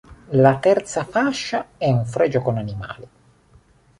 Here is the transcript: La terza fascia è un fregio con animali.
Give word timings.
La 0.31 0.57
terza 0.57 1.03
fascia 1.03 1.67
è 1.77 1.87
un 1.91 2.07
fregio 2.07 2.41
con 2.41 2.57
animali. 2.57 3.07